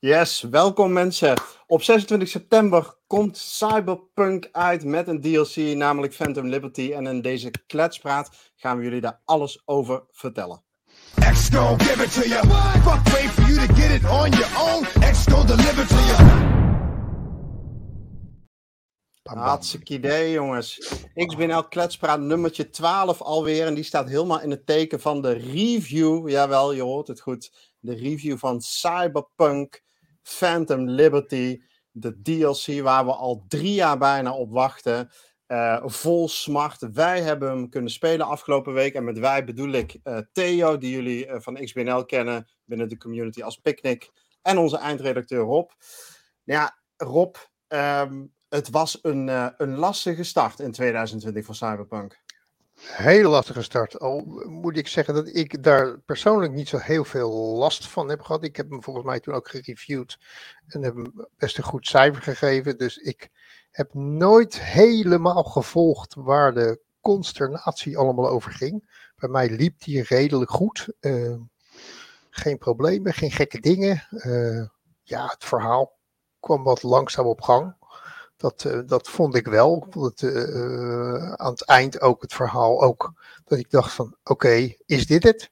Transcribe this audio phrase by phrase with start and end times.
[0.00, 1.40] Yes, welkom mensen.
[1.66, 6.92] Op 26 september komt Cyberpunk uit met een DLC, namelijk Phantom Liberty.
[6.92, 10.62] En in deze kletspraat gaan we jullie daar alles over vertellen.
[11.14, 12.46] X give it to you.
[12.82, 14.84] Fuck wait for you to get it on your own.
[15.12, 16.46] X deliver to you.
[19.22, 20.78] Hartstikke idee, jongens.
[21.14, 23.66] XBNL Kletspraat nummertje 12 alweer.
[23.66, 26.28] En die staat helemaal in het teken van de review.
[26.28, 27.52] Jawel, je hoort het goed.
[27.80, 29.86] De review van Cyberpunk
[30.28, 31.62] Phantom Liberty.
[31.90, 35.10] De DLC waar we al drie jaar bijna op wachten.
[35.46, 36.92] Uh, vol smart.
[36.92, 38.94] Wij hebben hem kunnen spelen afgelopen week.
[38.94, 42.98] En met wij bedoel ik uh, Theo, die jullie uh, van XBNL kennen binnen de
[42.98, 44.10] community als Picnic.
[44.42, 45.70] En onze eindredacteur Rob.
[46.44, 47.36] Ja, Rob,
[47.68, 52.22] um, het was een, een lastige start in 2020 voor Cyberpunk.
[52.80, 53.98] Hele lastige start.
[53.98, 58.20] Al moet ik zeggen dat ik daar persoonlijk niet zo heel veel last van heb
[58.20, 58.44] gehad.
[58.44, 60.18] Ik heb hem volgens mij toen ook gereviewd
[60.66, 62.78] en heb hem best een goed cijfer gegeven.
[62.78, 63.28] Dus ik
[63.70, 68.90] heb nooit helemaal gevolgd waar de consternatie allemaal over ging.
[69.16, 70.88] Bij mij liep die redelijk goed.
[71.00, 71.36] Uh,
[72.30, 74.06] geen problemen, geen gekke dingen.
[74.10, 74.66] Uh,
[75.02, 75.96] ja, het verhaal
[76.40, 77.74] kwam wat langzaam op gang.
[78.38, 79.76] Dat, uh, dat vond ik wel.
[79.76, 83.12] Ik vond het uh, aan het eind ook het verhaal ook.
[83.44, 85.50] Dat ik dacht van, oké, okay, is dit het?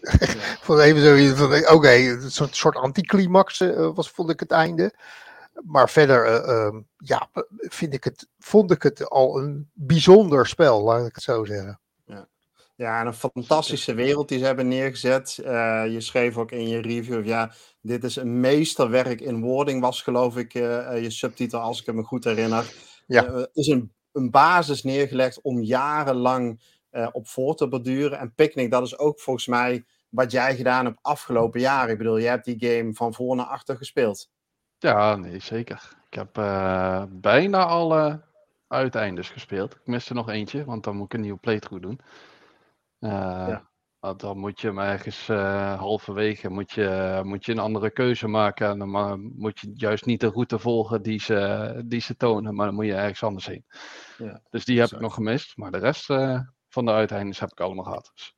[0.66, 3.58] vond even zo van, oké, okay, een soort, soort anticlimax
[3.94, 4.94] was, vond ik het einde.
[5.64, 11.06] Maar verder, uh, ja, vind ik het, vond ik het al een bijzonder spel, laat
[11.06, 11.80] ik het zo zeggen.
[12.04, 12.28] Ja,
[12.74, 15.38] ja en een fantastische wereld die ze hebben neergezet.
[15.40, 20.02] Uh, je schreef ook in je review, ja, dit is een meesterwerk in wording, was
[20.02, 22.74] geloof ik uh, je subtitel, als ik me goed herinner.
[23.06, 23.28] Ja.
[23.28, 28.18] Uh, is een, een basis neergelegd om jarenlang uh, op voor te borduren.
[28.18, 31.92] En Picnic, dat is ook volgens mij wat jij gedaan hebt afgelopen jaren.
[31.92, 34.30] Ik bedoel, jij hebt die game van voor naar achter gespeeld.
[34.78, 35.96] Ja, nee, zeker.
[36.10, 36.32] Ik heb
[37.10, 38.22] bijna alle
[38.68, 39.74] uiteindes gespeeld.
[39.74, 42.00] Ik miste nog eentje, want dan moet ik een nieuwe playthrough doen.
[42.98, 43.69] ja.
[44.00, 48.68] Dan moet je hem ergens uh, halverwege moet je, moet je een andere keuze maken.
[48.68, 52.66] En dan moet je juist niet de route volgen die ze, die ze tonen, maar
[52.66, 53.64] dan moet je ergens anders heen.
[54.18, 55.56] Ja, dus die heb ik nog gemist.
[55.56, 58.10] Maar de rest uh, van de uiteindes heb ik allemaal gehad.
[58.14, 58.34] Dus.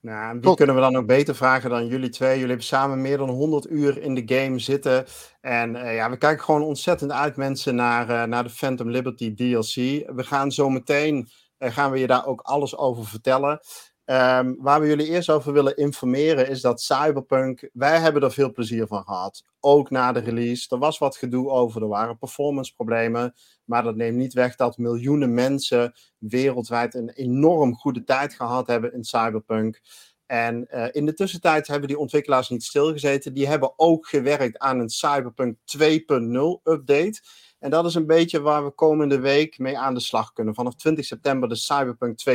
[0.00, 2.32] Nou, die kunnen we dan ook beter vragen dan jullie twee.
[2.32, 5.04] Jullie hebben samen meer dan 100 uur in de game zitten.
[5.40, 9.74] En uh, ja, we kijken gewoon ontzettend uit, mensen, naar, naar de Phantom Liberty DLC.
[10.14, 13.60] We gaan zo meteen, gaan we je daar ook alles over vertellen.
[14.10, 18.52] Um, waar we jullie eerst over willen informeren is dat Cyberpunk, wij hebben er veel
[18.52, 19.44] plezier van gehad.
[19.60, 20.66] Ook na de release.
[20.68, 23.34] Er was wat gedoe over, er waren performance problemen.
[23.64, 28.92] Maar dat neemt niet weg dat miljoenen mensen wereldwijd een enorm goede tijd gehad hebben
[28.92, 29.80] in Cyberpunk.
[30.26, 33.34] En uh, in de tussentijd hebben die ontwikkelaars niet stilgezeten.
[33.34, 37.20] Die hebben ook gewerkt aan een Cyberpunk 2.0 update.
[37.60, 40.54] En dat is een beetje waar we komende week mee aan de slag kunnen.
[40.54, 42.34] Vanaf 20 september de Cyberpunk 2.0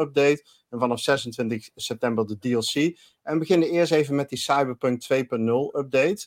[0.00, 0.44] update.
[0.70, 2.74] En vanaf 26 september de DLC.
[3.22, 5.18] En we beginnen eerst even met die Cyberpunk 2.0
[5.78, 6.26] update.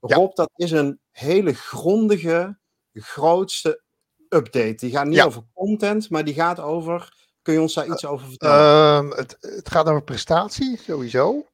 [0.00, 2.58] Rob, dat is een hele grondige,
[2.92, 3.82] grootste
[4.28, 4.74] update.
[4.74, 5.24] Die gaat niet ja.
[5.24, 7.16] over content, maar die gaat over.
[7.42, 9.04] Kun je ons daar iets over vertellen?
[9.04, 11.46] Uh, het, het, gaat over prestatie, sowieso.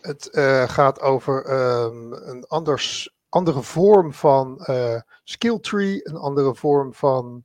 [0.00, 1.50] Het uh, gaat over
[1.84, 7.44] um, een anders andere vorm van uh, skill tree, een andere vorm van.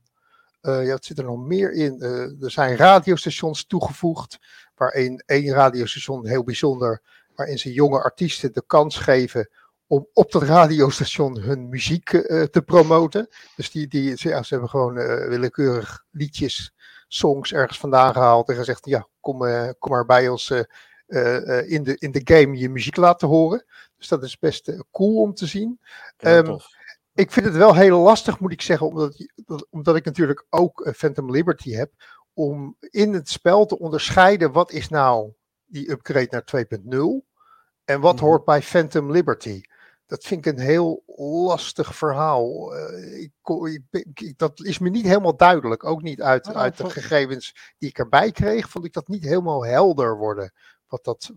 [0.62, 1.96] Uh, ja, het zit er nog meer in.
[1.98, 4.38] Uh, er zijn radiostations toegevoegd,
[4.74, 7.02] waarin één radiostation heel bijzonder,
[7.34, 9.50] waarin ze jonge artiesten de kans geven
[9.86, 12.08] om op dat radiostation hun muziek
[12.50, 13.28] te promoten.
[13.56, 14.94] Dus die, die, ze hebben gewoon
[15.28, 16.74] willekeurig liedjes,
[17.06, 19.38] songs ergens vandaan gehaald en gezegd: ja, kom,
[19.78, 20.52] kom maar bij ons
[21.66, 23.64] in, de, in de game je muziek laten horen.
[23.96, 25.80] Dus dat is best uh, cool om te zien.
[26.18, 26.56] Um,
[27.14, 29.26] ik vind het wel heel lastig, moet ik zeggen, omdat,
[29.70, 31.92] omdat ik natuurlijk ook Phantom Liberty heb,
[32.32, 35.32] om in het spel te onderscheiden wat is nou
[35.64, 36.78] die upgrade naar 2.0
[37.84, 38.28] en wat -hmm.
[38.28, 39.60] hoort bij Phantom Liberty.
[40.06, 41.02] Dat vind ik een heel
[41.46, 42.76] lastig verhaal.
[42.76, 43.32] Uh, ik,
[44.14, 45.84] ik, dat is me niet helemaal duidelijk.
[45.84, 49.64] Ook niet uit, uit de gegevens die ik erbij kreeg, vond ik dat niet helemaal
[49.64, 50.52] helder worden
[50.88, 51.32] wat dat,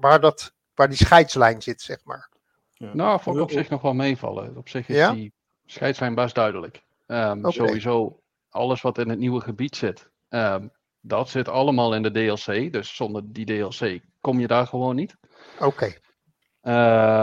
[0.00, 2.30] waar, dat, waar die scheidslijn zit, zeg maar.
[2.72, 2.94] Ja.
[2.94, 4.56] Nou, vond ik op zich nog wel meevallen.
[4.56, 5.12] Op zich is ja?
[5.12, 5.32] die
[5.66, 6.82] scheidslijn best duidelijk.
[7.06, 7.50] Um, okay.
[7.50, 10.70] Sowieso, alles wat in het nieuwe gebied zit, um,
[11.00, 12.72] dat zit allemaal in de DLC.
[12.72, 15.16] Dus zonder die DLC kom je daar gewoon niet.
[15.58, 15.64] Oké.
[15.66, 15.98] Okay.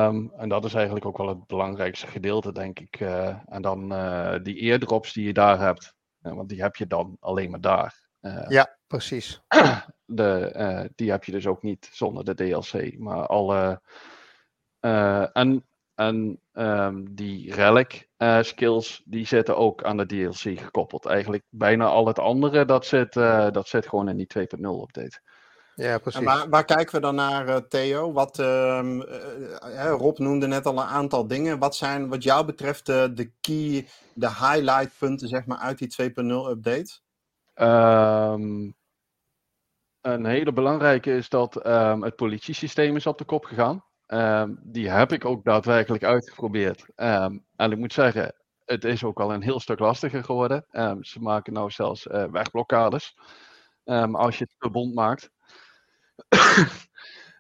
[0.08, 3.00] Um, en dat is eigenlijk ook wel het belangrijkste gedeelte, denk ik.
[3.00, 5.94] Uh, en dan uh, die eerdrops die je daar hebt.
[6.22, 8.05] Uh, want die heb je dan alleen maar daar.
[8.48, 9.42] Ja, precies.
[10.08, 12.98] De, uh, die heb je dus ook niet zonder de DLC.
[12.98, 13.82] Maar alle
[15.34, 18.10] en en ehm, die relic
[18.42, 21.06] skills, die zitten ook aan de DLC gekoppeld.
[21.06, 23.14] Eigenlijk bijna al het andere, dat zit,
[23.54, 25.20] dat zit gewoon in die 2.0 update.
[25.76, 26.20] Ja, precies.
[26.20, 28.12] En waar, waar, kijken we dan naar, uh, Theo?
[28.12, 29.00] Wat, uh,
[29.88, 31.60] Rob noemde net al een aantal dingen.
[31.60, 35.96] Wat zijn wat jou betreft de, de key, de highlight punten zeg maar, uit die
[36.02, 37.00] 2.0 update?
[37.56, 38.76] Um,
[40.02, 43.86] een hele belangrijke is dat um, het politiesysteem is op de kop gegaan.
[44.08, 46.86] Um, die heb ik ook daadwerkelijk uitgeprobeerd.
[46.96, 48.36] en ik moet zeggen,
[48.66, 50.66] het is ook al een heel stuk lastiger geworden.
[51.02, 53.18] ze maken nou zelfs uh, wegblokkades
[54.12, 55.30] als je het verbond maakt.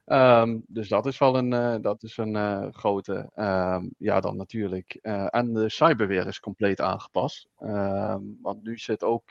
[0.05, 3.29] Um, dus dat is wel een, uh, dat is een uh, grote.
[3.35, 4.99] Um, ja, dan natuurlijk.
[5.01, 7.47] Uh, en de cyberweer is compleet aangepast.
[7.59, 9.23] Um, want nu zit ook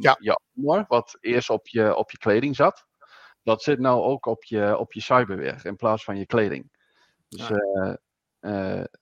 [0.00, 0.16] ja.
[0.20, 2.86] je armor, wat eerst op je, op je kleding zat.
[3.42, 6.70] Dat zit nou ook op je, op je cyberweer in plaats van je kleding.
[7.28, 7.50] Dus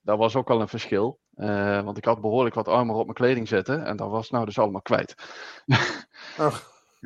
[0.02, 1.18] dat was ook al een verschil.
[1.84, 3.84] want ik had behoorlijk wat armor op mijn kleding zitten.
[3.84, 5.14] En dat was nou dus allemaal kwijt.
[6.38, 6.56] oh.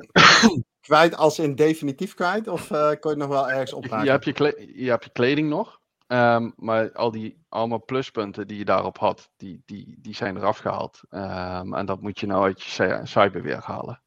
[0.80, 2.48] Kwijt als in definitief kwijt?
[2.48, 4.04] Of uh, kon je het nog wel ergens opraken?
[4.04, 5.78] Je hebt je, je, hebt je kleding nog.
[6.06, 10.58] Um, maar al die allemaal pluspunten die je daarop had, die, die, die zijn eraf
[10.58, 11.00] gehaald.
[11.10, 14.00] Um, en dat moet je nou uit je cyberweer halen.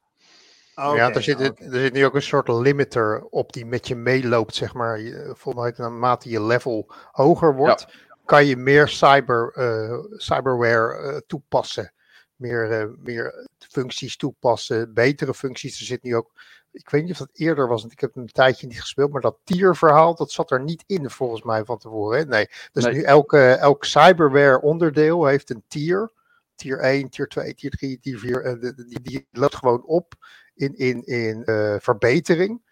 [0.74, 1.66] Okay, ja, er zit, okay.
[1.66, 5.00] er zit nu ook een soort limiter op die met je meeloopt, zeg maar.
[5.24, 8.16] Volgens mij, naarmate je level hoger wordt, ja.
[8.24, 11.92] kan je meer cyber, uh, cyberware uh, toepassen.
[12.34, 15.80] Meer, uh, meer functies toepassen, betere functies.
[15.80, 16.32] Er zit nu ook
[16.74, 19.20] ik weet niet of dat eerder was, want ik heb een tijdje niet gespeeld, maar
[19.20, 22.18] dat tierverhaal, dat zat er niet in volgens mij van tevoren.
[22.18, 22.24] Hè?
[22.24, 26.12] Nee, dus nu elke, elk cyberware onderdeel heeft een tier.
[26.54, 28.44] Tier 1, tier 2, tier 3, tier 4.
[28.44, 30.14] En die, die, die loopt gewoon op
[30.54, 32.62] in, in, in uh, verbetering.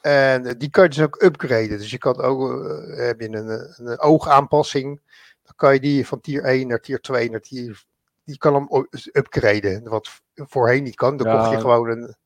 [0.00, 1.78] En die kan je dus ook upgraden.
[1.78, 5.00] Dus je kan ook, uh, heb je een, een oogaanpassing,
[5.42, 7.86] dan kan je die van tier 1 naar tier 2 naar tier...
[8.24, 11.16] Die kan hem upgraden, wat voorheen niet kan.
[11.16, 11.38] Dan ja.
[11.38, 12.16] kocht je gewoon een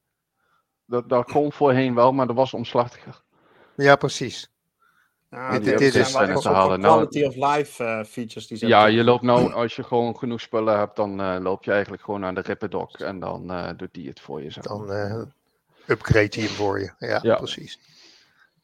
[0.87, 3.23] dat, dat kon voorheen wel, maar dat was omslachtiger.
[3.77, 4.53] Ja, precies.
[5.31, 6.81] Ja, dit, dit is te halen.
[6.81, 10.41] Quality nou, of life uh, features die Ja, je loopt nou, als je gewoon genoeg
[10.41, 13.95] spullen hebt, dan uh, loop je eigenlijk gewoon naar de Ripperdoc en dan uh, doet
[13.95, 14.51] die het voor je.
[14.51, 14.65] Zeg.
[14.65, 14.91] Dan
[15.87, 16.93] upgrade hij hem voor je.
[16.99, 17.37] Ja, ja.
[17.37, 17.79] precies.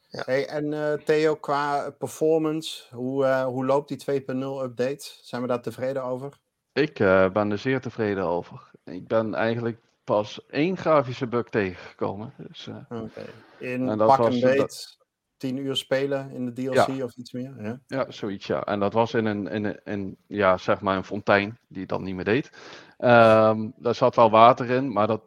[0.09, 0.23] Ja.
[0.25, 5.11] Hey, en Theo, qua performance, hoe, hoe loopt die 2.0 update?
[5.21, 6.33] Zijn we daar tevreden over?
[6.73, 6.93] Ik
[7.33, 8.71] ben er zeer tevreden over.
[8.83, 9.77] Ik ben eigenlijk
[10.09, 12.33] pas één grafische bug tegengekomen.
[12.37, 13.25] Dus, uh, okay.
[13.57, 14.97] In pak een beet,
[15.37, 17.03] tien uur spelen in de DLC ja.
[17.03, 17.53] of iets meer?
[17.59, 17.79] Ja.
[17.87, 18.63] ja, zoiets ja.
[18.63, 21.89] En dat was in een, in een, in, ja, zeg maar een fontein die het
[21.89, 22.49] dan niet meer deed.
[22.97, 25.21] Um, daar zat wel water in, maar dat,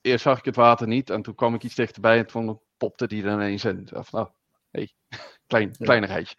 [0.00, 3.06] eerst zag ik het water niet en toen kwam ik iets dichterbij en toen popte
[3.06, 3.88] die er ineens in.
[3.94, 4.28] Of, nou,
[4.70, 4.92] hey,
[5.46, 5.84] klein, ja.
[5.84, 6.36] kleinigheidje.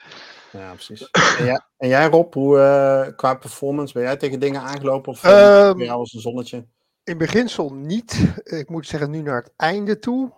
[0.51, 1.09] Ja, precies.
[1.12, 5.24] En jij, en jij Rob, hoe, uh, qua performance, ben jij tegen dingen aangelopen of
[5.24, 6.66] uh, um, jou als een zonnetje?
[7.04, 8.34] In beginsel niet.
[8.44, 10.34] Ik moet zeggen, nu naar het einde toe.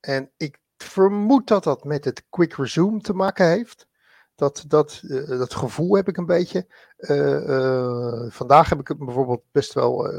[0.00, 3.86] En ik vermoed dat dat met het quick resume te maken heeft.
[4.34, 6.66] Dat, dat, uh, dat gevoel heb ik een beetje.
[6.98, 10.10] Uh, uh, vandaag heb ik bijvoorbeeld best wel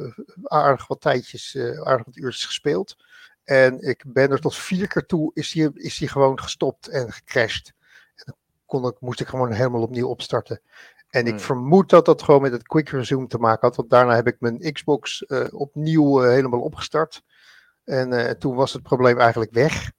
[0.44, 2.96] aardig wat tijdjes, aardig wat uurtjes gespeeld.
[3.44, 7.12] En ik ben er tot vier keer toe, is die, is die gewoon gestopt en
[7.12, 7.74] gecrashed.
[8.16, 8.36] En dan
[8.66, 10.62] kon ik, moest ik gewoon helemaal opnieuw opstarten.
[11.08, 11.40] En ik hmm.
[11.40, 13.76] vermoed dat dat gewoon met het quick resume te maken had.
[13.76, 17.24] Want daarna heb ik mijn Xbox uh, opnieuw uh, helemaal opgestart.
[17.84, 19.92] En uh, toen was het probleem eigenlijk weg.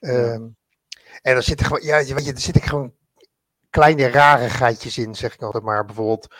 [0.00, 0.56] Um,
[1.22, 2.94] en dan zit er gewoon, ja, weet je, er zitten gewoon
[3.70, 5.84] kleine rarigheidjes in, zeg ik altijd maar.
[5.84, 6.34] Bijvoorbeeld,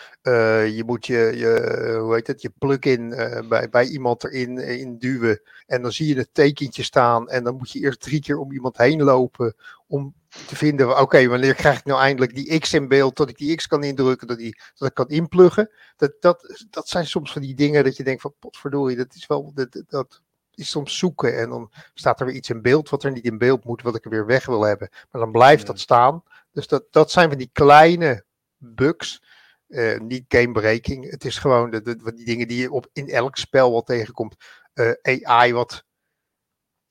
[0.74, 3.08] je moet je, je, hoe heet het, je plugin
[3.48, 5.40] bij, bij iemand erin in duwen.
[5.66, 7.28] En dan zie je het tekentje staan.
[7.28, 9.54] En dan moet je eerst drie keer om iemand heen lopen.
[9.86, 13.28] Om te vinden, oké, okay, wanneer krijg ik nou eindelijk die X in beeld, dat
[13.28, 15.70] ik die X kan indrukken, dat, die, dat ik kan inpluggen.
[15.96, 19.26] Dat, dat, dat zijn soms van die dingen dat je denkt van, potverdorie, dat is
[19.26, 20.22] wel, dat, dat
[20.54, 23.38] is soms zoeken en dan staat er weer iets in beeld wat er niet in
[23.38, 24.88] beeld moet, wat ik er weer weg wil hebben.
[25.10, 26.22] Maar dan blijft dat staan.
[26.52, 28.24] Dus dat, dat zijn van die kleine
[28.56, 29.22] bugs.
[29.68, 31.10] Uh, niet game breaking.
[31.10, 34.36] Het is gewoon de, de, die dingen die je op, in elk spel wel tegenkomt.
[34.74, 34.92] Uh,
[35.22, 35.84] AI wat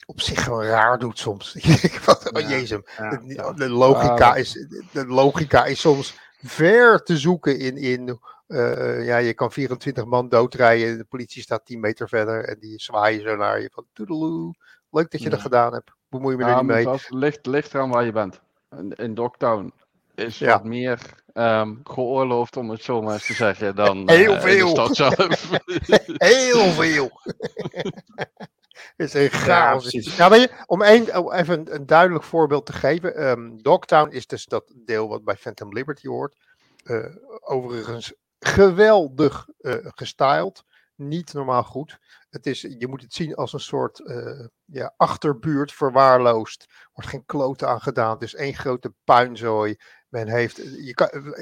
[0.08, 1.54] op zich gewoon raar doet soms.
[2.06, 3.54] wat, oh jezus, ja, ja.
[3.54, 9.34] De, logica is, de logica is soms ver te zoeken in, in uh, ja, je
[9.34, 13.62] kan 24 man doodrijden, de politie staat 10 meter verder en die zwaaien zo naar
[13.62, 14.56] je van toedeloe,
[14.92, 16.90] leuk dat je dat gedaan hebt, bemoei me er niet mee.
[16.90, 18.42] Het ligt, ligt eraan waar je bent.
[18.78, 19.74] In, in Dogtown
[20.16, 21.00] is wat meer
[21.34, 24.66] um, geoorloofd, om het zo maar eens te zeggen, dan Heel uh, veel.
[24.66, 25.50] de stad zelf.
[26.32, 27.12] Heel veel.
[28.98, 29.92] is een chaos.
[29.92, 33.28] Ja, weet je, om een, even een, duidelijk voorbeeld te geven.
[33.28, 36.36] Um, Dogtown is dus dat deel wat bij Phantom Liberty hoort.
[36.84, 37.06] Uh,
[37.40, 40.64] overigens geweldig uh, gestyled.
[40.96, 42.00] Niet normaal goed.
[42.30, 46.66] Het is, je moet het zien als een soort uh, ja, achterbuurt verwaarloosd.
[46.94, 48.14] Wordt geen kloten aan gedaan.
[48.14, 49.76] Het is één grote puinzooi.
[50.10, 51.36] Men heeft, je kan,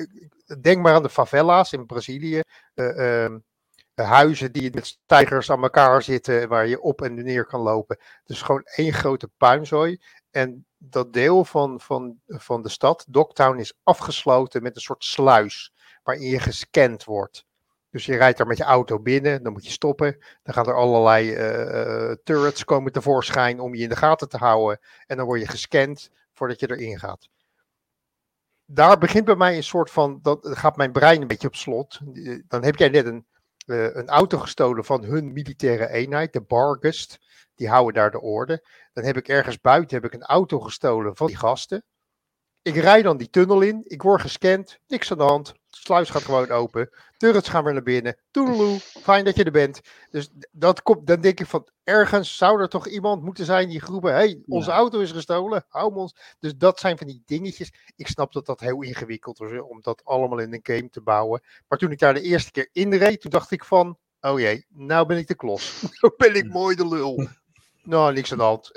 [0.61, 2.41] denk maar aan de favela's in Brazilië.
[2.75, 3.35] Uh,
[4.03, 7.99] huizen die met stijgers aan elkaar zitten, waar je op en neer kan lopen.
[8.23, 10.01] Dus gewoon één grote puinzooi.
[10.31, 15.73] En dat deel van, van, van de stad, Dogtown, is afgesloten met een soort sluis
[16.03, 17.45] waarin je gescand wordt.
[17.89, 20.17] Dus je rijdt daar met je auto binnen, dan moet je stoppen.
[20.43, 24.79] Dan gaan er allerlei uh, turrets komen tevoorschijn om je in de gaten te houden.
[25.07, 27.29] En dan word je gescand voordat je erin gaat.
[28.65, 31.99] Daar begint bij mij een soort van, dan gaat mijn brein een beetje op slot.
[32.47, 33.25] Dan heb jij net een,
[33.65, 37.19] een auto gestolen van hun militaire eenheid, de Bargust.
[37.55, 38.67] Die houden daar de orde.
[38.93, 41.83] Dan heb ik ergens buiten heb ik een auto gestolen van die gasten.
[42.65, 45.47] Ik rijd dan die tunnel in, ik word gescand, niks aan de hand.
[45.47, 48.17] De sluis gaat gewoon open, turrets gaan weer naar binnen.
[48.31, 49.81] Toedeloe, fijn dat je er bent.
[50.09, 53.81] Dus dat komt, dan denk ik van, ergens zou er toch iemand moeten zijn die
[53.81, 56.15] groepen, hey, onze auto is gestolen, hou ons.
[56.39, 57.73] Dus dat zijn van die dingetjes.
[57.95, 61.41] Ik snap dat dat heel ingewikkeld is om dat allemaal in een game te bouwen.
[61.67, 64.65] Maar toen ik daar de eerste keer in reed, toen dacht ik van, oh jee,
[64.69, 65.81] nou ben ik de klos.
[65.99, 67.27] nou ben ik mooi de lul.
[67.83, 68.71] nou, niks aan de hand.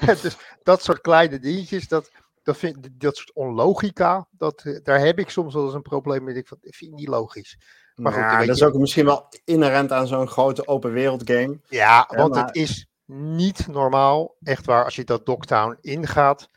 [0.22, 2.10] dus dat soort kleine dingetjes, dat
[2.42, 6.24] dat, vind, dat soort onlogica, dat, eh, daar heb ik soms wel eens een probleem
[6.24, 6.34] mee.
[6.34, 7.58] Ik vind, vind ik niet logisch.
[7.94, 11.60] Maar goed, ja, dat is ook misschien wel inherent aan zo'n grote open wereld game.
[11.68, 16.48] Ja, want het is niet normaal, echt waar, als je dat Dogtown ingaat,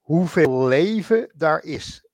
[0.00, 2.05] hoeveel leven daar is.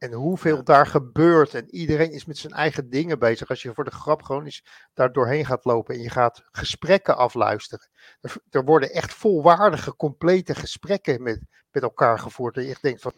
[0.00, 1.54] En hoeveel daar gebeurt.
[1.54, 3.48] En iedereen is met zijn eigen dingen bezig.
[3.48, 4.64] Als je voor de grap gewoon eens
[4.94, 7.88] daar doorheen gaat lopen en je gaat gesprekken afluisteren.
[8.20, 11.40] Er, er worden echt volwaardige, complete gesprekken met,
[11.70, 12.56] met elkaar gevoerd.
[12.56, 13.12] En je echt denkt van,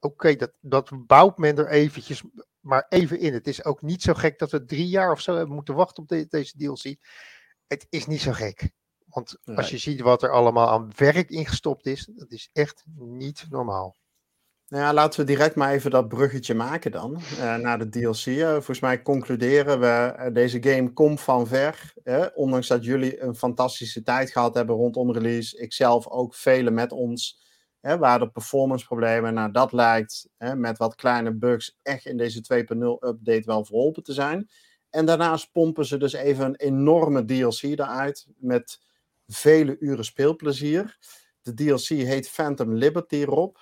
[0.00, 2.22] oké, dat, dat bouwt men er eventjes
[2.60, 3.32] maar even in.
[3.32, 6.02] Het is ook niet zo gek dat we drie jaar of zo hebben moeten wachten
[6.02, 6.96] op de, deze DLC.
[7.66, 8.70] Het is niet zo gek.
[9.04, 13.46] Want als je ziet wat er allemaal aan werk ingestopt is, dat is echt niet
[13.50, 13.96] normaal.
[14.68, 18.26] Nou ja, laten we direct maar even dat bruggetje maken dan, uh, naar de DLC.
[18.26, 21.92] Uh, volgens mij concluderen we, uh, deze game komt van ver.
[22.34, 25.58] ondanks dat jullie een fantastische tijd gehad hebben rondom release.
[25.58, 27.40] Ikzelf ook, velen met ons,
[27.80, 33.08] waar de performance problemen, nou dat lijkt met wat kleine bugs echt in deze 2.0
[33.08, 34.48] update wel verholpen te zijn.
[34.90, 38.80] En daarnaast pompen ze dus even een enorme DLC eruit met
[39.26, 40.98] vele uren speelplezier.
[41.42, 43.56] De DLC heet Phantom Liberty, Rob.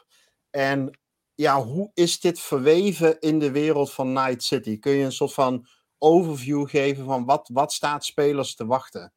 [0.57, 0.99] En
[1.35, 4.79] ja, hoe is dit verweven in de wereld van Night City?
[4.79, 5.67] Kun je een soort van
[5.99, 9.13] overview geven van wat, wat staat spelers te wachten?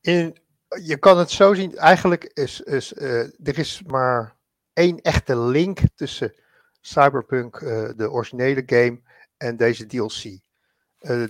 [0.00, 0.36] In,
[0.82, 4.36] je kan het zo zien, eigenlijk is, is uh, er is maar
[4.72, 6.34] één echte link tussen
[6.80, 9.00] Cyberpunk, uh, de originele game,
[9.36, 10.24] en deze DLC.
[10.24, 10.40] Uh,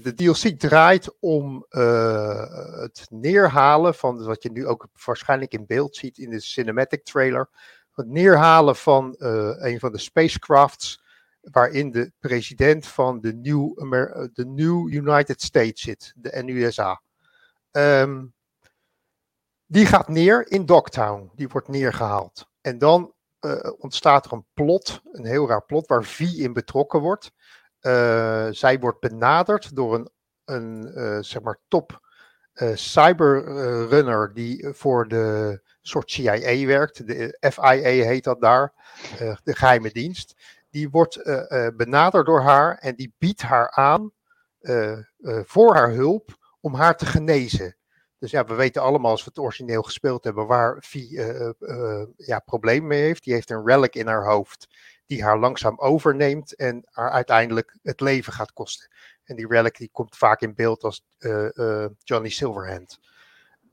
[0.03, 6.19] de DLC draait om het neerhalen van wat je nu ook waarschijnlijk in beeld ziet
[6.19, 7.49] in de cinematic trailer
[7.95, 11.03] het neerhalen van uh, een van de spacecrafts
[11.41, 17.01] waarin de president van de New, Amer de New United States zit, de NUSA.
[17.71, 18.35] Um,
[19.67, 22.49] die gaat neer in Dogtown, die wordt neergehaald.
[22.61, 27.01] En dan uh, ontstaat er een plot, een heel raar plot, waar V in betrokken
[27.01, 27.33] wordt.
[28.57, 30.11] Zij wordt benaderd door een,
[30.45, 32.01] een zeg maar top
[32.75, 37.07] cyberrunner die voor de soort CIA werkt.
[37.07, 38.73] De FIA heet dat daar,
[39.21, 40.35] uh, de geheime dienst.
[40.71, 44.13] Die wordt uh, benaderd door haar en die biedt haar aan
[45.45, 47.77] voor haar hulp om haar te genezen.
[48.19, 51.09] Dus ja, we weten allemaal als we het origineel gespeeld hebben waar Vi
[52.17, 53.25] ja, problemen mee heeft.
[53.25, 54.69] Die heeft een relic in haar hoofd
[55.07, 58.91] die haar langzaam overneemt en haar uiteindelijk het leven gaat kosten.
[59.25, 61.05] En die relic die komt vaak in beeld als
[61.99, 62.99] Johnny Silverhand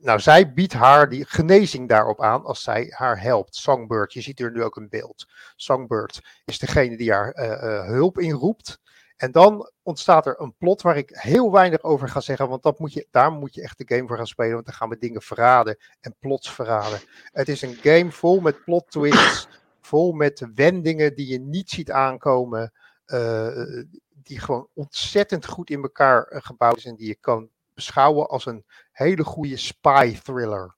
[0.02, 3.56] nou, zij biedt haar die genezing daarop aan als zij haar helpt.
[3.56, 5.26] Songbird, je ziet er nu ook een beeld.
[5.56, 8.80] Songbird is degene die haar uh, hulp inroept.
[9.18, 12.80] En dan ontstaat er een plot waar ik heel weinig over ga zeggen, want dat
[12.80, 14.98] moet je, daar moet je echt de game voor gaan spelen, want dan gaan we
[14.98, 17.00] dingen verraden en plots verraden.
[17.24, 19.48] Het is een game vol met plot twists,
[19.82, 22.74] vol met wendingen die je niet ziet aankomen,
[23.06, 23.84] uh,
[24.24, 28.66] die gewoon ontzettend goed in elkaar gebouwd is en die je kan beschouwen als een
[28.92, 30.76] hele goede spy thriller.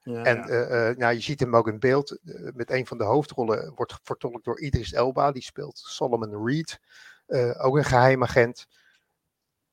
[0.00, 2.18] Ja, en uh, uh, nou, je ziet hem ook in beeld.
[2.24, 5.32] Uh, met een van de hoofdrollen wordt vertolkt door Idris Elba.
[5.32, 6.80] Die speelt Solomon Reed.
[7.58, 8.66] ook een geheimagent.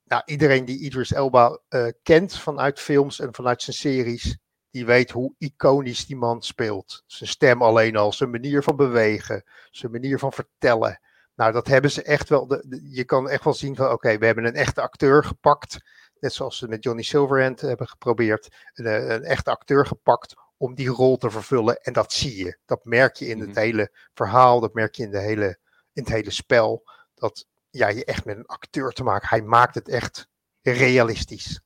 [0.04, 1.60] Nou, iedereen die Idris Elba
[2.04, 4.38] kent vanuit films en vanuit zijn series.
[4.70, 7.04] die weet hoe iconisch die man speelt.
[7.06, 11.00] Zijn stem alleen al, zijn manier van bewegen, zijn manier van vertellen.
[11.36, 12.48] Nou, dat hebben ze echt wel.
[12.48, 15.78] De, je kan echt wel zien van oké, we hebben een echte acteur gepakt.
[16.20, 18.56] Net zoals ze met Johnny Silverhand hebben geprobeerd.
[18.74, 21.82] Een, eh, een echte acteur gepakt om die rol te vervullen.
[21.82, 22.58] En dat zie je.
[22.66, 23.60] Dat merk je in het mhm.
[23.60, 24.60] hele verhaal.
[24.60, 25.58] Dat merk je in, de hele,
[25.94, 26.88] in het hele spel.
[27.14, 29.28] Dat ja, je echt met een acteur te maken.
[29.30, 30.28] Hij maakt het echt
[30.62, 31.62] realistisch.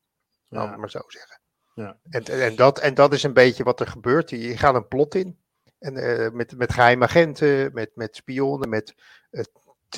[0.47, 1.39] Laten we maar zo zeggen.
[1.73, 1.99] Ja.
[2.09, 4.29] En, en, dat, en dat is een beetje wat er gebeurt.
[4.29, 5.39] Je gaat een plot in.
[5.79, 8.95] En, uh, met, met geheime agenten, met, met spionnen, met
[9.31, 9.43] uh,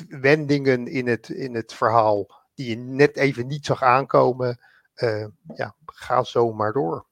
[0.08, 4.60] wendingen in het, in het verhaal die je net even niet zag aankomen.
[4.96, 7.06] Uh, ja, ga zo maar door.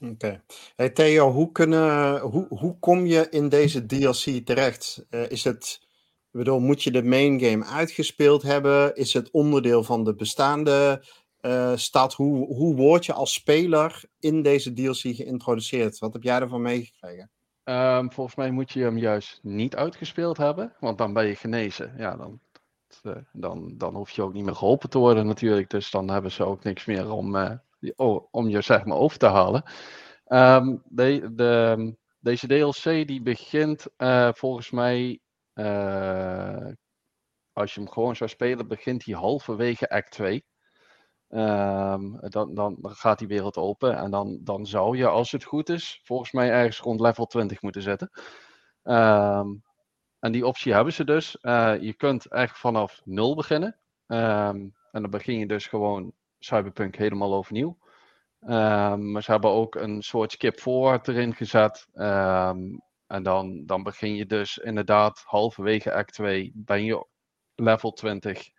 [0.00, 0.42] Oké.
[0.76, 5.06] Hey Theo, hoe, kunnen, hoe, hoe kom je in deze DLC terecht?
[5.28, 5.78] is het,
[6.32, 8.94] ik bedoel, moet je de main game uitgespeeld hebben?
[8.94, 11.04] Is het onderdeel van de bestaande
[11.40, 15.98] uh, staat, hoe, hoe word je als speler in deze DLC geïntroduceerd?
[15.98, 17.30] Wat heb jij ervan meegekregen?
[17.64, 21.94] Um, volgens mij moet je hem juist niet uitgespeeld hebben, want dan ben je genezen.
[21.98, 22.40] Ja, dan,
[23.32, 25.70] dan, dan hoef je ook niet meer geholpen te worden natuurlijk.
[25.70, 29.26] Dus dan hebben ze ook niks meer om, uh, om je zeg maar over te
[29.26, 29.62] halen.
[30.26, 33.86] Um, de, de, deze DLC die begint
[34.36, 35.20] volgens mij,
[37.52, 40.44] als je hem gewoon zou spelen, begint hij halverwege act 2.
[41.32, 45.68] Um, dan, dan, gaat die wereld open en dan, dan zou je, als het goed
[45.68, 48.10] is, volgens mij ergens rond level 20 moeten zetten.
[48.82, 49.62] Um,
[50.20, 51.36] en die optie hebben ze dus.
[51.42, 53.76] Uh, je kunt echt vanaf nul beginnen.
[54.06, 57.78] Um, en dan begin je dus gewoon Cyberpunk helemaal overnieuw.
[58.96, 61.88] maar ze hebben ook een soort skip forward erin gezet.
[63.06, 67.06] en dan, dan begin je dus inderdaad halverwege Act 2 ben je
[67.54, 68.50] level 20.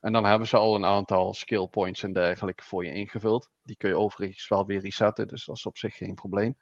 [0.00, 3.50] En dan hebben ze al een aantal skill points en dergelijke voor je ingevuld.
[3.62, 6.56] Die kun je overigens wel weer resetten, dus dat is op zich geen probleem.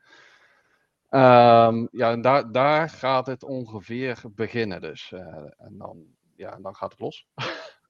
[1.14, 5.10] Um, ja, en daar, daar gaat het ongeveer beginnen dus.
[5.14, 5.20] Uh,
[5.56, 6.04] en dan,
[6.36, 7.26] ja, dan gaat het los.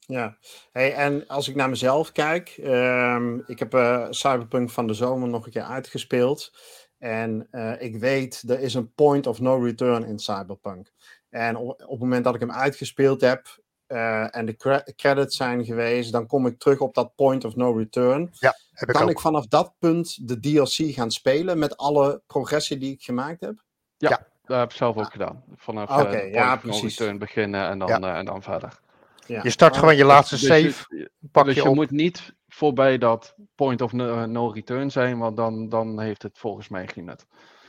[0.06, 0.36] Ja,
[0.72, 5.28] hey, en als ik naar mezelf kijk, um, ik heb uh, Cyberpunk van de zomer
[5.28, 6.52] nog een keer uitgespeeld.
[6.98, 10.92] En uh, ik weet, er is een point of no return in Cyberpunk.
[11.30, 14.56] En op, op, het moment dat ik hem uitgespeeld heb, uh, en de
[14.96, 18.30] credits zijn geweest, dan kom ik terug op dat point of no return.
[18.32, 19.10] Ja, heb ik kan ook.
[19.10, 23.54] ik vanaf dat punt de DLC gaan spelen met alle progressie die ik gemaakt heb?
[23.96, 24.26] Ja, ja.
[24.44, 25.44] dat heb ik zelf ook gedaan.
[25.56, 28.00] Vanaf uh, okay, ja, no return beginnen en dan, ja.
[28.00, 28.80] uh, en dan verder.
[29.26, 29.40] Ja.
[29.42, 30.84] Je start gewoon je laatste dus, save.
[30.88, 35.18] Dus, pak dus je, je moet niet voorbij dat point of no, no return zijn,
[35.18, 37.26] want dan, dan heeft het volgens mij geen nut.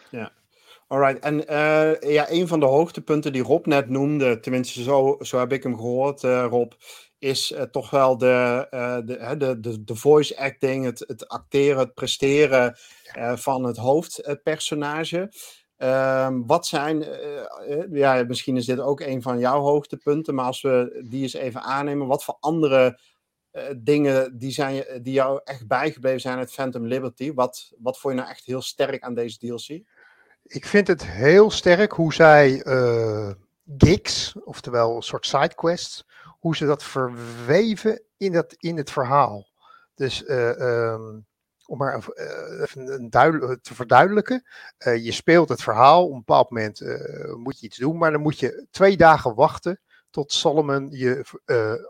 [0.10, 0.32] Ja.
[0.96, 5.40] Alright, en uh, ja, een van de hoogtepunten die Rob net noemde, tenminste zo, zo
[5.40, 6.72] heb ik hem gehoord, uh, Rob,
[7.20, 8.68] is uh, toch wel de,
[9.06, 12.76] de, de, de, de voice acting, het, het acteren, het presteren
[13.36, 15.32] van het hoofdpersonage.
[15.78, 17.06] Ehm, wat zijn,
[17.92, 21.62] ja, misschien is dit ook een van jouw hoogtepunten, maar als we die eens even
[21.62, 23.00] aannemen, wat voor andere
[23.78, 27.34] dingen die, zijn, die jou echt bijgebleven zijn uit Phantom Liberty?
[27.34, 29.84] Wat, wat vond je nou echt heel sterk aan deze DLC?
[30.48, 33.32] Ik vind het heel sterk hoe zij uh,
[33.78, 36.08] gigs, oftewel een soort sidequests,
[36.40, 39.48] hoe ze dat verweven in, dat, in het verhaal.
[39.96, 40.60] Dus uh,
[40.92, 41.26] um,
[41.66, 41.96] om maar
[42.62, 43.10] even
[43.62, 44.44] te verduidelijken.
[44.78, 46.82] je speelt het verhaal, op een bepaald moment
[47.38, 49.80] moet je iets doen, maar dan moet je twee dagen wachten
[50.10, 51.26] tot Solomon je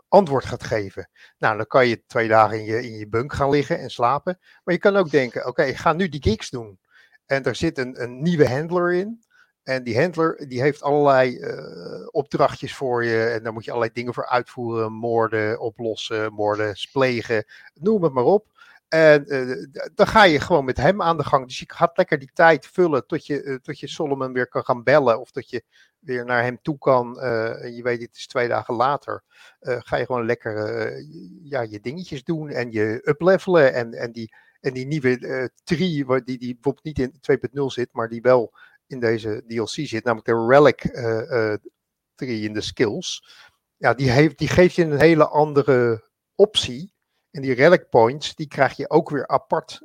[0.08, 1.10] antwoord gaat geven.
[1.38, 4.38] Nou, dan kan je twee dagen in je, in je bunk gaan liggen en slapen.
[4.64, 6.78] Maar je kan ook denken, oké, ik ga nu die gigs doen.
[7.26, 9.24] En er zit een, een nieuwe handler in.
[9.62, 13.24] En die handler die heeft allerlei uh, opdrachtjes voor je.
[13.24, 14.92] En daar moet je allerlei dingen voor uitvoeren.
[14.92, 17.44] Moorden oplossen, moorden plegen.
[17.74, 18.46] Noem het maar op.
[18.88, 21.46] En uh, dan ga je gewoon met hem aan de gang.
[21.46, 24.64] Dus je gaat lekker die tijd vullen tot je, uh, tot je Solomon weer kan
[24.64, 25.20] gaan bellen.
[25.20, 25.62] Of dat je
[25.98, 27.20] weer naar hem toe kan.
[27.20, 29.22] en je weet, het is twee dagen later.
[29.60, 30.90] ga je gewoon lekker
[31.42, 33.74] ja, je dingetjes doen en je uplevelen.
[33.74, 37.88] En, en die en die nieuwe uh, tree, die, die bijvoorbeeld niet in 2.0 zit,
[37.92, 38.54] maar die wel
[38.86, 41.54] in deze DLC zit, namelijk de Relic uh,
[42.14, 43.24] tree in de skills.
[43.76, 46.94] Ja, die, heeft, die geeft je een hele andere optie.
[47.30, 49.80] En die relic points, die krijg je ook weer apart,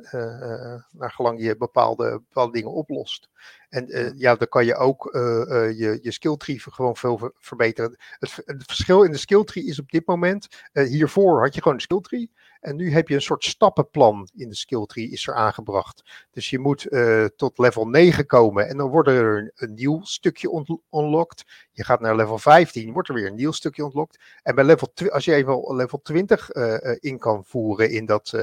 [0.92, 3.30] naar gelang je bepaalde, bepaalde dingen oplost.
[3.70, 7.96] En uh, ja, dan kan je ook je, je skill tree gewoon veel verbeteren.
[8.20, 11.78] Het, het, verschil in de skill tree is op dit moment, hiervoor had je gewoon
[11.78, 12.32] een skill tree.
[12.60, 16.26] En nu heb je een soort stappenplan in de skill tree is er aangebracht.
[16.32, 16.88] Dus je moet
[17.36, 21.44] tot level 9 komen en dan wordt er een, een nieuw stukje on unlocked.
[21.72, 24.20] Je gaat naar level 15, wordt er weer een nieuw stukje unlocked.
[24.44, 28.34] En bij level als je even level 20 uh, uh, in kan voeren in, dat,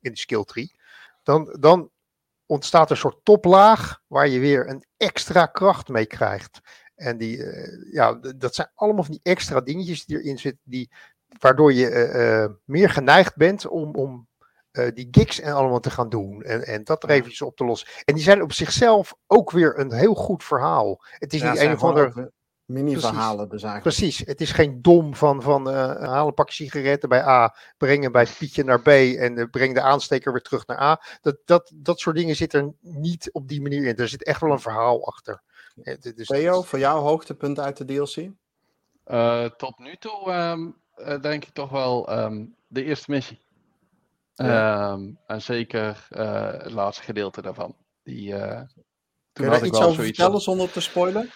[0.00, 0.74] in de skill tree,
[1.22, 1.90] dan, dan
[2.46, 6.60] ontstaat een soort toplaag waar je weer een extra kracht mee krijgt.
[6.94, 7.44] En die,
[7.90, 10.90] ja, dat zijn allemaal van die extra dingetjes die erin zitten, die,
[11.38, 14.28] waardoor je meer geneigd bent om, om
[14.94, 16.42] die gigs en allemaal te gaan doen.
[16.42, 17.88] En, en dat er eventjes op te lossen.
[18.04, 21.04] En die zijn op zichzelf ook weer een heel goed verhaal.
[21.18, 22.32] Het is niet een of ander
[22.66, 23.96] Mini-verhalen dus eigenlijk.
[23.96, 28.12] Precies, het is geen dom van, van uh, haal een pak sigaretten bij A, brengen
[28.12, 31.02] bij Pietje naar B en uh, breng de aansteker weer terug naar A.
[31.20, 33.96] Dat, dat, dat soort dingen zit er niet op die manier in.
[33.96, 35.42] Er zit echt wel een verhaal achter.
[36.14, 38.30] Dus, Theo, voor jou hoogtepunt uit de DLC?
[39.06, 40.76] Uh, tot nu toe um,
[41.20, 43.40] denk ik toch wel um, de eerste missie.
[44.34, 44.92] Ja.
[44.92, 47.76] Um, en zeker het laatste gedeelte daarvan.
[48.02, 48.30] Die,
[49.32, 51.30] Kun je daar iets over vertellen zonder te spoilen?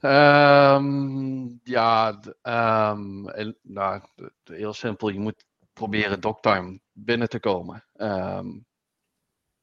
[0.00, 2.20] Um, ja,
[2.92, 3.30] um,
[3.62, 4.02] nou,
[4.44, 5.08] heel simpel.
[5.08, 7.84] Je moet proberen docktime binnen te komen.
[7.94, 8.66] Um,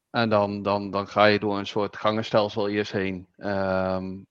[0.09, 3.27] en dan, dan, dan ga je door een soort gangenstelsel eerst heen.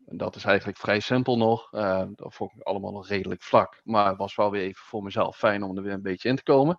[0.07, 1.71] dat is eigenlijk vrij simpel nog.
[2.15, 3.81] Dat vond ik allemaal nog redelijk vlak.
[3.85, 6.37] Maar het was wel weer even voor mezelf fijn om er weer een beetje in
[6.37, 6.77] te komen.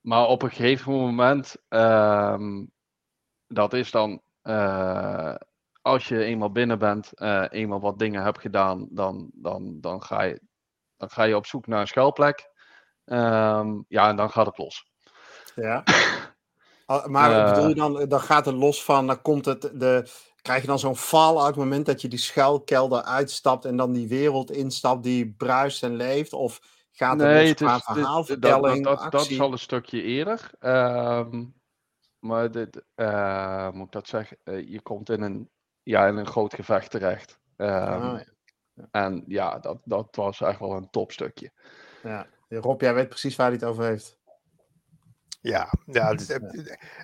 [0.00, 1.56] maar op een gegeven moment,
[3.46, 4.22] dat is dan.
[4.42, 5.34] Uh,
[5.84, 10.22] als je eenmaal binnen bent, uh, eenmaal wat dingen hebt gedaan, dan, dan, dan, ga,
[10.22, 10.40] je,
[10.96, 12.50] dan ga je op zoek naar een schuilplek.
[13.04, 14.86] Um, ja, en dan gaat het los.
[15.54, 15.82] Ja.
[17.06, 20.08] maar uh, bedoel je dan, dan gaat het los van, dan komt het, de,
[20.42, 24.50] krijg je dan zo'n fallout moment dat je die schuilkelder uitstapt en dan die wereld
[24.50, 26.32] instapt die bruist en leeft?
[26.32, 26.60] Of
[26.92, 30.50] gaat het nee, los qua verhaalvertelling, dat, dat, dat, dat, is al een stukje eerder.
[30.60, 31.54] Um,
[32.18, 34.36] maar dit, uh, moet ik dat zeggen?
[34.44, 35.48] Uh, je komt in een
[35.84, 37.38] ja, in een groot gevecht terecht.
[37.56, 38.24] Um, ja.
[38.90, 41.52] En ja, dat, dat was echt wel een topstukje.
[42.02, 42.26] Ja.
[42.48, 44.18] Rob, jij weet precies waar hij het over heeft.
[45.40, 46.16] Ja, ja,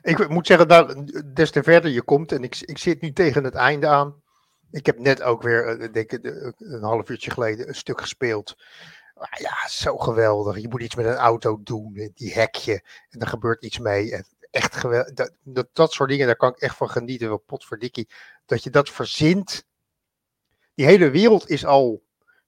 [0.02, 3.44] ik moet zeggen, dat des te verder je komt, en ik, ik zit nu tegen
[3.44, 4.22] het einde aan.
[4.70, 6.24] Ik heb net ook weer, eh, denk ik,
[6.58, 8.56] een half uurtje geleden een stuk gespeeld.
[9.38, 10.58] Ja, zo geweldig.
[10.58, 14.12] Je moet iets met een auto doen, die hekje, en er gebeurt iets mee.
[14.12, 15.14] En echt geweldig.
[15.14, 17.28] Dat, dat, dat soort dingen, daar kan ik echt van genieten.
[17.28, 18.08] Wel potverdikkie.
[18.46, 19.64] Dat je dat verzint.
[20.74, 22.02] Die hele wereld is al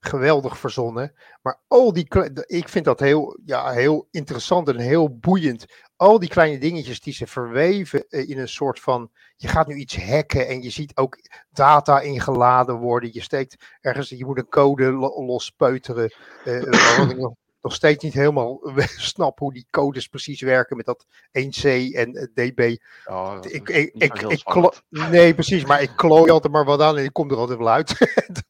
[0.05, 1.15] geweldig verzonnen.
[1.43, 2.07] Maar al die,
[2.47, 5.65] ik vind dat heel, ja, heel interessant en heel boeiend.
[5.97, 9.75] Al die kleine dingetjes die ze verweven eh, in een soort van, je gaat nu
[9.75, 11.19] iets hacken en je ziet ook
[11.51, 13.11] data ingeladen worden.
[13.13, 14.93] Je steekt ergens, je moet een code
[15.27, 16.15] lospeuteren.
[16.45, 17.27] Uh,
[17.63, 18.61] nog steeds niet helemaal
[19.13, 22.77] snap hoe die codes precies werken met dat 1C en eh, DB.
[23.05, 27.05] Oh, ik, ik, ik, ik nee, precies, maar ik klooi altijd maar wat aan en
[27.05, 27.97] ik kom er altijd wel uit.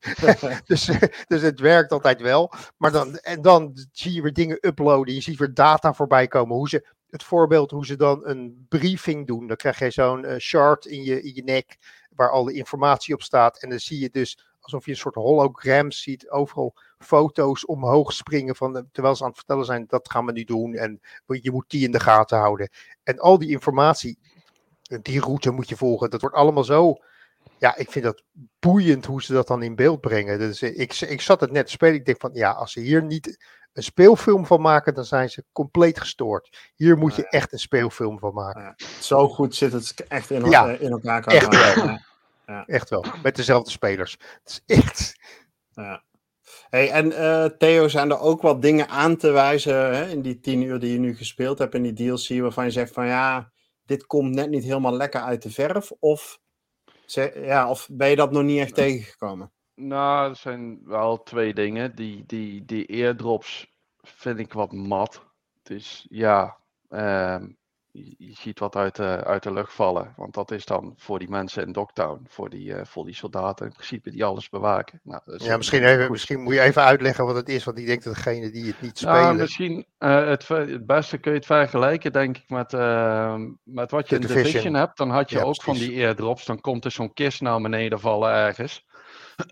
[0.66, 0.90] dus,
[1.26, 2.52] dus het werkt altijd wel.
[2.76, 6.56] Maar dan, en dan zie je weer dingen uploaden, je ziet weer data voorbij komen.
[6.56, 9.46] Hoe ze, het voorbeeld hoe ze dan een briefing doen.
[9.46, 11.76] Dan krijg je zo'n uh, chart in je, in je nek
[12.10, 13.62] waar al de informatie op staat.
[13.62, 18.56] En dan zie je dus alsof je een soort hologram ziet, overal foto's omhoog springen
[18.56, 21.70] van, terwijl ze aan het vertellen zijn, dat gaan we nu doen en je moet
[21.70, 22.70] die in de gaten houden.
[23.02, 24.18] En al die informatie,
[25.02, 26.96] die route moet je volgen, dat wordt allemaal zo,
[27.58, 28.22] ja, ik vind dat
[28.58, 30.38] boeiend hoe ze dat dan in beeld brengen.
[30.38, 33.02] Dus ik, ik zat het net te spelen, ik denk van, ja, als ze hier
[33.02, 33.38] niet
[33.72, 36.70] een speelfilm van maken, dan zijn ze compleet gestoord.
[36.74, 38.62] Hier moet je echt een speelfilm van maken.
[38.62, 41.26] Ja, zo goed zit het echt in, ja, in elkaar.
[41.26, 42.10] Echt.
[42.46, 42.64] Ja.
[42.66, 43.04] Echt wel.
[43.22, 44.16] Met dezelfde spelers.
[44.42, 45.20] Het is echt.
[45.70, 46.04] Ja.
[46.68, 50.40] Hey, en uh, Theo, zijn er ook wat dingen aan te wijzen hè, in die
[50.40, 53.52] tien uur die je nu gespeeld hebt in die DLC, waarvan je zegt van ja,
[53.84, 55.92] dit komt net niet helemaal lekker uit de verf?
[55.98, 56.38] Of,
[57.34, 59.52] ja, of ben je dat nog niet echt tegengekomen?
[59.74, 61.94] Nou, er zijn wel twee dingen.
[61.94, 63.66] Die, die, die airdrops
[64.00, 65.24] vind ik wat mat.
[65.62, 67.56] Dus ja, um,
[67.92, 70.12] je, ziet wat uit de, uit de lucht vallen.
[70.16, 73.66] Want dat is dan voor die mensen in Dogtown, voor die, uh, voor die soldaten
[73.66, 75.00] in principe die alles bewaken.
[75.02, 78.02] Nou, ja, misschien, even, misschien moet je even uitleggen wat het is, want ik denk
[78.02, 79.22] dat degene die het niet spelen...
[79.22, 83.90] Nou, misschien uh, het, het beste kun je het vergelijken, denk ik, met, uh, met
[83.90, 84.52] wat je de in Division.
[84.52, 84.96] Division hebt.
[84.96, 85.82] Dan had je ja, ook precies.
[85.82, 88.86] van die airdrops, dan komt er zo'n kist naar beneden vallen ergens.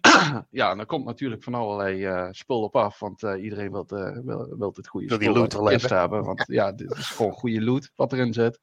[0.50, 3.86] ja, en dan komt natuurlijk van allerlei uh, spul op af, want uh, iedereen wil,
[3.92, 6.24] uh, wil, wil het goede wil spul die loot hebben.
[6.24, 8.60] Want ja, dit is gewoon goede loot wat erin zit.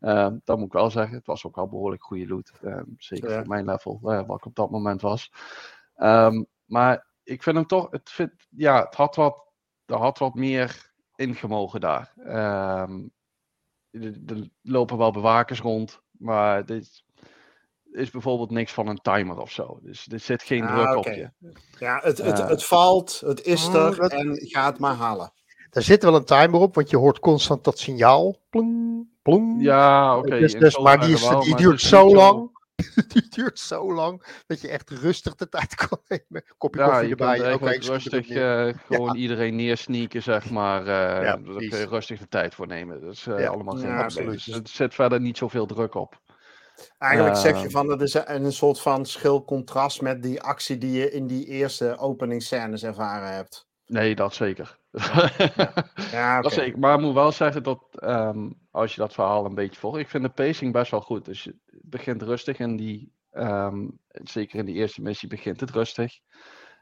[0.00, 1.16] Ehm, dat moet ik wel zeggen.
[1.16, 2.52] Het was ook al behoorlijk goede loot.
[2.62, 3.38] Ehm, zeker ja.
[3.38, 5.32] voor mijn level, wat ik op dat moment was.
[5.96, 9.46] Um, maar ik vind hem toch, het, vind, ja, het had wat,
[9.86, 12.12] er had wat meer ingemogen daar.
[13.90, 17.04] er lopen wel bewakers rond, maar dit,
[17.92, 19.78] is bijvoorbeeld niks van een timer of zo.
[19.82, 21.12] Dus er zit geen ah, druk okay.
[21.12, 21.52] op je.
[21.78, 25.32] Ja, het, het, uh, het valt, het is er en ga het maar halen.
[25.70, 28.36] Daar zit wel een timer op, want je hoort constant dat signaal.
[28.50, 29.62] Plong, plong.
[29.62, 30.38] Ja, oké.
[30.38, 32.50] Dus, dus, maar die, is, die duurt zo lang.
[33.12, 36.44] die duurt zo lang dat je echt rustig de tijd kan nemen.
[36.58, 37.76] Kopje ja, koffie je erbij.
[37.76, 40.80] rustig uh, gewoon iedereen neersneaken, zeg maar.
[40.80, 43.02] Uh, Ja, daar kun je rustig de tijd voor nemen.
[43.28, 44.28] Uh, Ja, allemaal geen ja, probleem.
[44.28, 44.44] absoluut.
[44.44, 46.20] Dus er zit verder niet zoveel druk op.
[46.98, 47.70] Eigenlijk zeg je Ehm.
[47.70, 51.26] van, dat is een, een soort van schil contrast met die actie die je in
[51.26, 53.68] die eerste openingsscènes ervaren hebt.
[53.86, 54.78] Nee, dat zeker.
[56.10, 56.40] Ja.
[56.42, 56.78] Dat zeker.
[56.78, 60.08] Maar ik moet wel zeggen dat ehm, als je dat verhaal een beetje volgt, ik
[60.08, 61.24] vind de pacing best wel goed.
[61.24, 65.70] Dus je het begint rustig en die, ehm, zeker in die eerste missie begint het
[65.70, 66.18] rustig.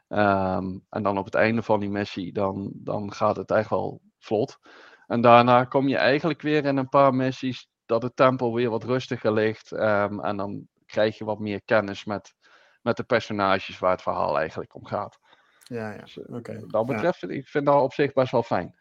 [0.07, 4.59] En dan op het einde van die missie, dan, dan gaat het echt wel vlot.
[5.07, 8.83] En daarna kom je eigenlijk weer in een paar missies dat het tempo weer wat
[8.83, 9.71] rustiger ligt.
[9.71, 12.33] ehm, en dan krijg je wat meer kennis met,
[12.81, 15.19] met de personages waar het verhaal eigenlijk om gaat.
[15.63, 16.01] Ja, ja.
[16.01, 16.93] Dus, eh, wat dat Ja.
[16.93, 18.75] betreft, ik vind dat op zich best wel fijn.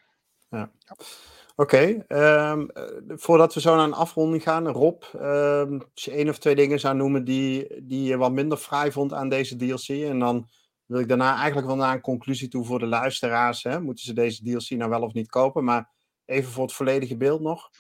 [1.57, 6.29] Oké, ehm, eh, voordat we zo naar een afronding gaan, Rob, ehm, als je één
[6.29, 9.89] of twee dingen zou noemen die, die je wat minder fraai vond aan deze DLC,
[9.89, 10.49] en dan
[10.87, 13.63] wil ik daarna eigenlijk wel naar een conclusie toe voor de luisteraars.
[13.63, 13.81] Hè?
[13.81, 15.65] Moeten ze deze DLC nou wel of niet kopen?
[15.65, 15.91] Maar
[16.25, 17.71] even voor het volledige beeld nog.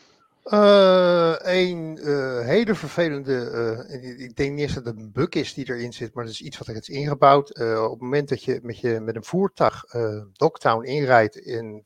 [0.43, 3.51] Eh, een eh, hele vervelende,
[3.89, 6.33] eh, ik- denk niet eens dat het een bug is die erin zit, maar dat
[6.33, 7.59] is iets wat er is ingebouwd.
[7.59, 9.85] Op het moment dat je met, je, met een voertuig
[10.33, 11.85] Dogtown inrijdt, in,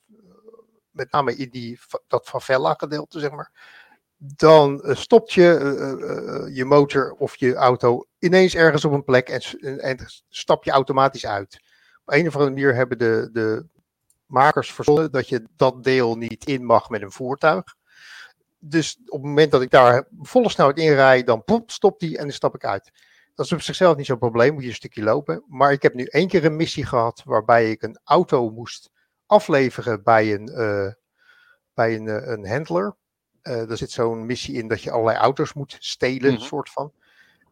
[0.91, 3.51] met name in die, dat favela gedeelte, zeg maar,
[4.17, 9.99] dan stopt je je motor of je auto ineens ergens op een plek en, en
[10.29, 11.61] stap je automatisch uit.
[12.05, 13.67] Op een of andere manier hebben de, de
[14.27, 17.75] makers verzonnen dat je dat deel niet in mag met een voertuig.
[18.67, 22.17] Dus op het moment dat ik daar volle snelheid in rijd, dan pop, stopt die
[22.17, 22.91] en dan stap ik uit.
[23.35, 25.45] Dat is op zichzelf niet zo'n probleem, moet je een stukje lopen.
[25.49, 28.91] Maar ik heb nu één keer een missie gehad waarbij ik een auto moest
[29.27, 30.93] afleveren bij een, eh,
[31.75, 32.97] bij een, eh, een handler.
[33.43, 36.43] Eh er zit zo'n missie in dat je allerlei auto's moet stelen, Mhm.
[36.43, 36.93] soort van.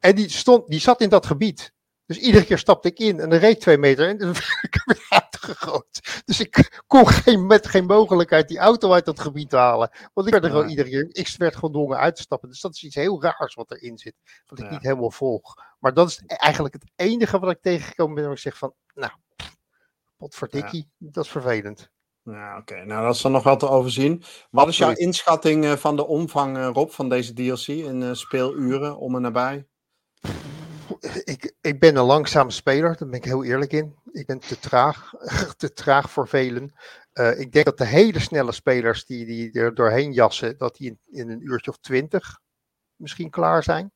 [0.01, 1.73] En die, stond, die zat in dat gebied.
[2.07, 4.75] Dus iedere keer stapte ik in en dan reed twee meter en dan werd ik
[4.75, 6.23] er weer uitgegooid.
[6.25, 9.91] Dus ik kon geen, met geen mogelijkheid die auto uit dat gebied halen.
[10.13, 12.49] Want ik werd er gewoon iedere keer, ik werd gedwongen uit te stappen.
[12.49, 14.15] Dus dat is iets heel raars wat erin zit.
[14.47, 14.71] Wat ik Ja.
[14.71, 15.55] niet helemaal volg.
[15.79, 18.25] Maar dat is eigenlijk het enige wat ik tegengekomen ben.
[18.25, 19.13] Waar ik zeg van, nou,
[20.17, 21.91] potverdikkie, dat is vervelend.
[22.25, 22.85] Ja, oké.
[22.85, 24.23] Nou, dat is dan nog wel te overzien.
[24.51, 28.97] Wat is jouw inschatting van de omvang, eh, Rob, van deze DLC in eh, speeluren
[28.99, 29.67] om en nabij?
[31.25, 33.95] Ik, ik ben een langzame speler, daar ben ik heel eerlijk in.
[34.13, 35.15] Ik ben te traag,
[35.57, 36.73] te traag voor velen.
[37.13, 40.89] Eh, ik denk dat de hele snelle spelers die, die er doorheen jassen, dat die
[40.89, 42.41] in, in een uurtje of twintig
[42.97, 43.93] misschien klaar zijn.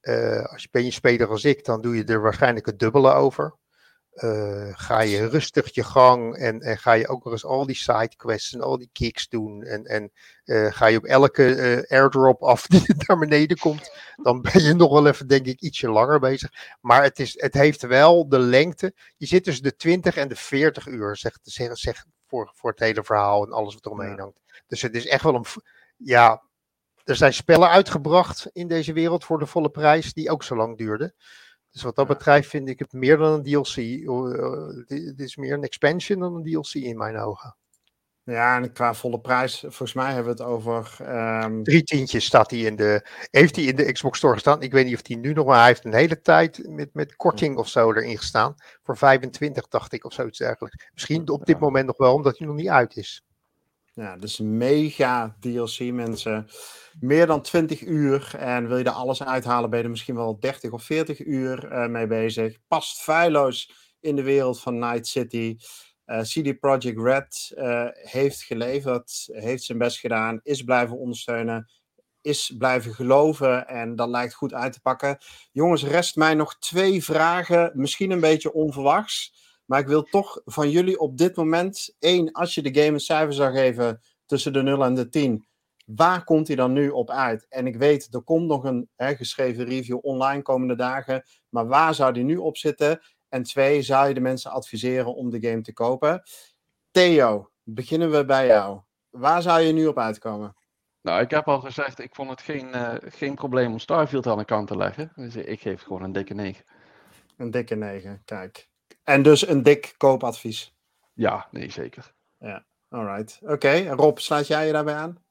[0.00, 3.12] Eh, als je ben je speler als ik, dan doe je er waarschijnlijk het dubbele
[3.12, 3.54] over.
[4.14, 7.76] Eh, ga je rustig je gang en, en ga je ook nog eens al die
[7.76, 9.62] sidequests en al die kicks doen.
[9.62, 10.12] En, en
[10.44, 14.74] eh, ga je op elke eh, airdrop af die naar beneden komt, dan ben je
[14.74, 16.50] nog wel even, denk ik, ietsje langer bezig.
[16.80, 18.94] Maar het, is, het heeft wel de lengte.
[19.16, 22.80] Je zit tussen de 20 en de 40 uur, zeg, zeg, zeg voor, voor het
[22.80, 24.22] hele verhaal en alles wat eromheen Ja.
[24.22, 24.40] hangt.
[24.66, 25.46] Dus het is echt wel een.
[25.96, 26.42] Ja,
[27.04, 30.78] er zijn spellen uitgebracht in deze wereld voor de volle prijs, die ook zo lang
[30.78, 31.14] duurden.
[31.74, 33.74] Dus wat dat betreft vind ik het meer dan een DLC.
[34.88, 37.56] Het is meer een expansion dan een DLC in mijn ogen.
[38.22, 40.96] Ja, en qua volle prijs, volgens mij hebben we het over.
[41.00, 43.06] ehm, Drie tientjes staat hij in de.
[43.30, 44.62] Heeft hij in de Xbox Store gestaan?
[44.62, 47.16] Ik weet niet of hij nu nog, maar hij heeft een hele tijd met, met
[47.16, 48.54] korting of zo erin gestaan.
[48.82, 50.88] Voor 25, dacht ik, of zoiets dergelijks.
[50.92, 53.22] Misschien op dit moment nog wel, omdat hij nog niet uit is.
[53.94, 56.46] Ja, dus mega DLC, mensen.
[57.00, 58.34] Meer dan 20 uur.
[58.38, 61.70] En wil je er alles uithalen, ben je er misschien wel 30 of 40 uur
[61.70, 62.58] eh, mee bezig.
[62.68, 65.56] Past feilloos in de wereld van Night City.
[66.04, 71.70] Eh, CD Projekt Red eh, heeft geleverd, heeft zijn best gedaan, is blijven ondersteunen,
[72.20, 75.18] is blijven geloven en dat lijkt goed uit te pakken.
[75.52, 79.43] Jongens, rest mij nog twee vragen, misschien een beetje onverwachts.
[79.64, 83.00] Maar ik wil toch van jullie op dit moment, één, als je de game een
[83.00, 85.46] cijfer zou geven tussen de 0 en de 10,
[85.84, 87.46] waar komt hij dan nu op uit?
[87.48, 91.94] En ik weet, er komt nog een hè, geschreven review online komende dagen, maar waar
[91.94, 93.00] zou die nu op zitten?
[93.28, 96.22] En twee, zou je de mensen adviseren om de game te kopen?
[96.90, 98.80] Theo, beginnen we bij jou.
[99.10, 100.56] Waar zou je nu op uitkomen?
[101.00, 104.38] Nou, ik heb al gezegd, ik vond het geen, eh, geen probleem om Starfield aan
[104.38, 105.12] de kant te leggen.
[105.14, 106.64] Dus ik geef gewoon een dikke 9.
[107.36, 108.68] Een dikke 9, kijk.
[109.04, 110.74] En dus een dik koopadvies.
[111.12, 112.14] Ja, nee, zeker.
[112.94, 113.38] Alright.
[113.42, 115.22] Oké, Rob, sluit jij je daarbij aan?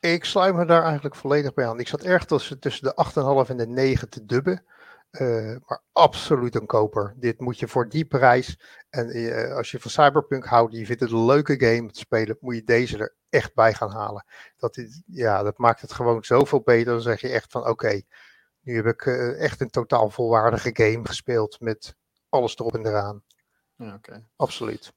[0.00, 1.80] Ik sluit me daar eigenlijk volledig bij aan.
[1.80, 4.64] Ik zat erg tussen, tussen de 8,5 en de 9 te dubben.
[5.10, 7.14] Uh, maar absoluut een koper.
[7.16, 8.60] Dit moet je voor die prijs.
[8.90, 12.36] En uh, als je van Cyberpunk houdt, je vindt het een leuke game te spelen,
[12.40, 14.24] moet je deze er echt bij gaan halen.
[14.56, 16.92] Dat, is, ja, dat maakt het gewoon zoveel beter.
[16.92, 18.02] Dan zeg je echt van oké,
[18.60, 21.96] nu heb ik uh, echt een totaal volwaardige game gespeeld met
[22.30, 23.22] alles erop en eraan.
[23.76, 24.24] Ja, okay.
[24.36, 24.92] Absoluut.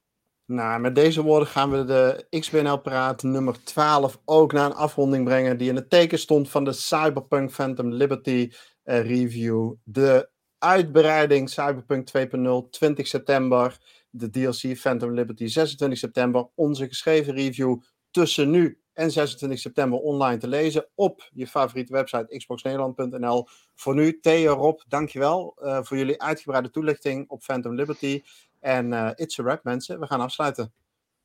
[0.46, 5.58] Nou, met deze woorden gaan we de XBNL-praat nummer 12 ook naar een afronding brengen.
[5.58, 8.52] Die in het teken stond van de Cyberpunk Phantom Liberty
[8.84, 9.72] uh, review.
[9.84, 13.78] De uitbreiding Cyberpunk 2.0 20 september.
[14.10, 16.48] De DLC Phantom Liberty 26 september.
[16.54, 22.36] Onze geschreven review tussen nu en 26 september online te lezen op je favoriete website
[22.36, 23.46] xboxnederland.nl.
[23.74, 28.22] Voor nu, Theo, Rob, dankjewel uh, voor jullie uitgebreide toelichting op Phantom Liberty.
[28.60, 30.00] En uh, it's a wrap, mensen.
[30.00, 30.72] We gaan afsluiten.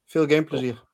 [0.06, 0.89] Veel gameplezier.